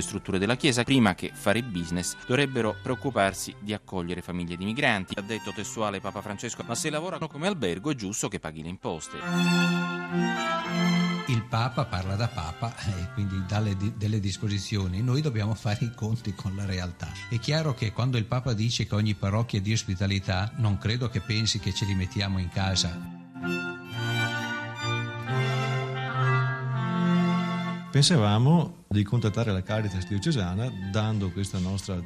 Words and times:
Le 0.00 0.06
strutture 0.06 0.38
della 0.38 0.56
Chiesa, 0.56 0.82
prima 0.82 1.14
che 1.14 1.30
fare 1.34 1.62
business, 1.62 2.16
dovrebbero 2.26 2.74
preoccuparsi 2.82 3.54
di 3.60 3.74
accogliere 3.74 4.22
famiglie 4.22 4.56
di 4.56 4.64
migranti. 4.64 5.12
Ha 5.18 5.20
detto 5.20 5.52
testuale 5.52 6.00
Papa 6.00 6.22
Francesco, 6.22 6.64
ma 6.66 6.74
se 6.74 6.88
lavorano 6.88 7.28
come 7.28 7.46
albergo 7.46 7.90
è 7.90 7.94
giusto 7.94 8.28
che 8.28 8.40
paghi 8.40 8.62
le 8.62 8.70
imposte. 8.70 9.18
Il 11.26 11.42
Papa 11.42 11.84
parla 11.84 12.16
da 12.16 12.28
Papa 12.28 12.74
e 12.78 13.12
quindi 13.12 13.44
dà 13.46 13.58
le, 13.60 13.76
delle 13.94 14.20
disposizioni. 14.20 15.02
Noi 15.02 15.20
dobbiamo 15.20 15.54
fare 15.54 15.84
i 15.84 15.92
conti 15.94 16.34
con 16.34 16.56
la 16.56 16.64
realtà. 16.64 17.12
È 17.28 17.38
chiaro 17.38 17.74
che 17.74 17.92
quando 17.92 18.16
il 18.16 18.24
Papa 18.24 18.54
dice 18.54 18.86
che 18.86 18.94
ogni 18.94 19.14
parrocchia 19.14 19.58
è 19.58 19.62
di 19.62 19.74
ospitalità, 19.74 20.50
non 20.56 20.78
credo 20.78 21.10
che 21.10 21.20
pensi 21.20 21.58
che 21.58 21.74
ce 21.74 21.84
li 21.84 21.94
mettiamo 21.94 22.38
in 22.38 22.48
casa. 22.48 23.79
Pensavamo 27.90 28.84
di 28.86 29.02
contattare 29.02 29.50
la 29.50 29.64
Caritas 29.64 30.06
diocesana 30.06 30.70
dando 30.92 31.32
questa 31.32 31.58
nostra 31.58 32.00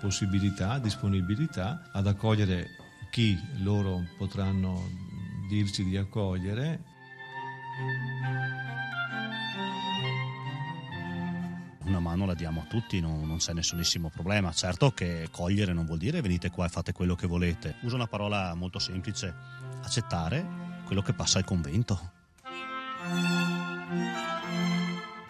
possibilità, 0.00 0.80
disponibilità 0.80 1.90
ad 1.92 2.08
accogliere 2.08 2.66
chi 3.12 3.38
loro 3.62 4.02
potranno 4.16 4.82
dirci 5.48 5.84
di 5.84 5.96
accogliere. 5.96 6.82
Una 11.84 12.00
mano 12.00 12.26
la 12.26 12.34
diamo 12.34 12.62
a 12.62 12.64
tutti, 12.64 12.98
non, 12.98 13.24
non, 13.24 13.36
c'è 13.36 13.52
nessunissimo 13.52 14.10
problema. 14.10 14.50
Certo 14.50 14.90
che 14.90 15.28
cogliere 15.30 15.72
non 15.72 15.86
vuol 15.86 15.98
dire 15.98 16.20
venite 16.20 16.50
qua 16.50 16.66
e 16.66 16.68
fate 16.68 16.92
quello 16.92 17.14
che 17.14 17.28
volete. 17.28 17.76
Uso 17.82 17.94
una 17.94 18.08
parola 18.08 18.54
molto 18.54 18.80
semplice, 18.80 19.32
accettare 19.84 20.44
quello 20.84 21.00
che 21.00 21.12
passa 21.12 21.38
al 21.38 21.44
convento. 21.44 22.10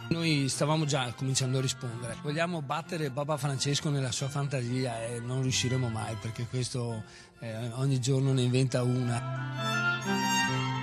Noi 0.09 0.48
stavamo 0.48 0.84
già 0.87 1.12
cominciando 1.14 1.59
a 1.59 1.61
rispondere. 1.61 2.17
Vogliamo 2.23 2.62
battere 2.62 3.11
Papa 3.11 3.37
Francesco 3.37 3.91
nella 3.91 4.11
sua 4.11 4.28
fantasia 4.28 5.05
e 5.05 5.20
non 5.20 5.42
riusciremo 5.42 5.89
mai 5.89 6.17
perché 6.20 6.47
questo 6.48 7.03
eh, 7.41 7.70
ogni 7.75 8.01
giorno 8.01 8.33
ne 8.33 8.42
inventa 8.42 8.83
una. 8.83 10.77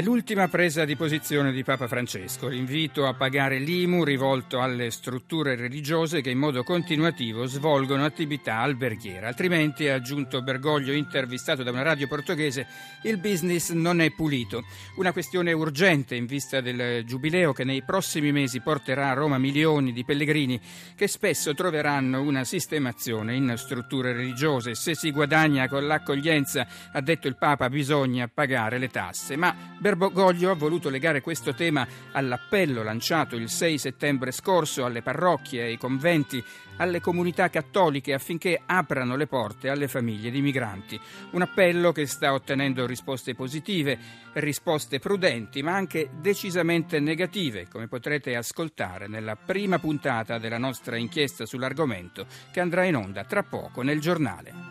È 0.00 0.02
l'ultima 0.02 0.48
presa 0.48 0.86
di 0.86 0.96
posizione 0.96 1.52
di 1.52 1.62
Papa 1.62 1.86
Francesco, 1.86 2.48
l'invito 2.48 3.06
a 3.06 3.12
pagare 3.12 3.58
l'IMU 3.58 4.02
rivolto 4.02 4.62
alle 4.62 4.90
strutture 4.90 5.56
religiose 5.56 6.22
che 6.22 6.30
in 6.30 6.38
modo 6.38 6.62
continuativo 6.62 7.44
svolgono 7.44 8.06
attività 8.06 8.60
alberghiera. 8.60 9.28
Altrimenti, 9.28 9.88
ha 9.88 9.96
aggiunto 9.96 10.40
Bergoglio 10.40 10.94
intervistato 10.94 11.62
da 11.62 11.70
una 11.70 11.82
radio 11.82 12.08
portoghese, 12.08 12.66
il 13.02 13.18
business 13.18 13.72
non 13.72 14.00
è 14.00 14.10
pulito. 14.10 14.62
Una 14.96 15.12
questione 15.12 15.52
urgente 15.52 16.14
in 16.14 16.24
vista 16.24 16.62
del 16.62 17.04
giubileo 17.04 17.52
che 17.52 17.64
nei 17.64 17.82
prossimi 17.82 18.32
mesi 18.32 18.62
porterà 18.62 19.10
a 19.10 19.14
Roma 19.14 19.36
milioni 19.36 19.92
di 19.92 20.06
pellegrini 20.06 20.58
che 20.96 21.08
spesso 21.08 21.52
troveranno 21.52 22.22
una 22.22 22.44
sistemazione 22.44 23.34
in 23.34 23.52
strutture 23.58 24.14
religiose. 24.14 24.74
Se 24.74 24.94
si 24.94 25.10
guadagna 25.10 25.68
con 25.68 25.86
l'accoglienza, 25.86 26.66
ha 26.90 27.02
detto 27.02 27.28
il 27.28 27.36
Papa, 27.36 27.68
bisogna 27.68 28.30
pagare 28.32 28.78
le 28.78 28.88
tasse. 28.88 29.36
Ma 29.36 29.50
Bergoglio 29.52 29.88
ha 29.92 30.54
voluto 30.54 30.90
legare 30.90 31.20
questo 31.20 31.54
tema 31.54 31.86
all'appello 32.12 32.82
lanciato 32.82 33.36
il 33.36 33.48
6 33.48 33.78
settembre 33.78 34.32
scorso 34.32 34.84
alle 34.84 35.02
parrocchie, 35.02 35.64
ai 35.64 35.78
conventi, 35.78 36.42
alle 36.76 37.00
comunità 37.00 37.50
cattoliche 37.50 38.14
affinché 38.14 38.60
aprano 38.64 39.16
le 39.16 39.26
porte 39.26 39.68
alle 39.68 39.88
famiglie 39.88 40.30
di 40.30 40.40
migranti. 40.40 40.98
Un 41.32 41.42
appello 41.42 41.92
che 41.92 42.06
sta 42.06 42.32
ottenendo 42.32 42.86
risposte 42.86 43.34
positive, 43.34 43.98
risposte 44.34 44.98
prudenti, 44.98 45.62
ma 45.62 45.74
anche 45.74 46.10
decisamente 46.20 47.00
negative, 47.00 47.68
come 47.68 47.88
potrete 47.88 48.34
ascoltare 48.34 49.08
nella 49.08 49.36
prima 49.36 49.78
puntata 49.78 50.38
della 50.38 50.58
nostra 50.58 50.96
inchiesta 50.96 51.46
sull'argomento 51.46 52.26
che 52.50 52.60
andrà 52.60 52.84
in 52.84 52.96
onda 52.96 53.24
tra 53.24 53.42
poco 53.42 53.82
nel 53.82 54.00
giornale. 54.00 54.69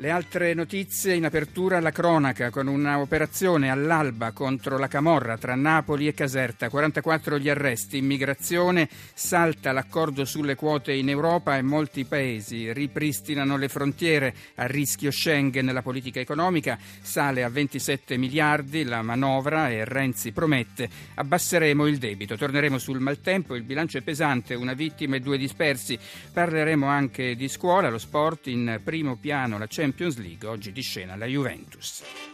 Le 0.00 0.10
altre 0.10 0.54
notizie 0.54 1.16
in 1.16 1.24
apertura 1.24 1.80
la 1.80 1.90
cronaca 1.90 2.50
con 2.50 2.68
un'operazione 2.68 3.68
all'alba 3.68 4.30
contro 4.30 4.78
la 4.78 4.86
Camorra 4.86 5.36
tra 5.38 5.56
Napoli 5.56 6.06
e 6.06 6.14
Caserta, 6.14 6.68
44 6.68 7.36
gli 7.36 7.48
arresti, 7.48 7.96
immigrazione, 7.96 8.88
salta 9.12 9.72
l'accordo 9.72 10.24
sulle 10.24 10.54
quote 10.54 10.92
in 10.92 11.08
Europa 11.08 11.56
e 11.56 11.62
molti 11.62 12.04
paesi 12.04 12.72
ripristinano 12.72 13.56
le 13.56 13.66
frontiere 13.66 14.32
a 14.54 14.66
rischio 14.66 15.10
Schengen 15.10 15.66
la 15.66 15.82
politica 15.82 16.20
economica, 16.20 16.78
sale 17.00 17.42
a 17.42 17.48
27 17.48 18.16
miliardi 18.18 18.84
la 18.84 19.02
manovra 19.02 19.68
e 19.68 19.84
Renzi 19.84 20.30
promette 20.30 20.88
abbasseremo 21.14 21.88
il 21.88 21.98
debito. 21.98 22.36
Torneremo 22.36 22.78
sul 22.78 23.00
maltempo, 23.00 23.56
il 23.56 23.64
bilancio 23.64 23.98
è 23.98 24.02
pesante, 24.02 24.54
una 24.54 24.74
vittima 24.74 25.16
e 25.16 25.20
due 25.20 25.38
dispersi. 25.38 25.98
Parleremo 26.32 26.86
anche 26.86 27.34
di 27.34 27.48
scuola, 27.48 27.90
lo 27.90 27.98
sport 27.98 28.46
in 28.46 28.80
primo 28.84 29.16
piano, 29.16 29.58
la 29.58 29.66
Champions 29.66 29.86
Champions 29.88 30.18
League, 30.18 30.46
oggi 30.46 30.70
di 30.70 30.82
scena 30.82 31.16
la 31.16 31.24
Juventus. 31.24 32.27